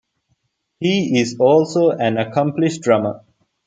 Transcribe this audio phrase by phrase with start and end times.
[0.79, 3.23] He is also an accomplished drummer.